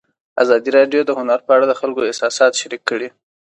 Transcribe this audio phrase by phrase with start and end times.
[0.43, 3.07] ازادي راډیو د هنر په اړه د خلکو احساسات شریک کړي.